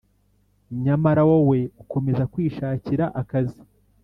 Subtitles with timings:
[0.83, 3.59] Nyamara wowe ukomeza kwishakira akazi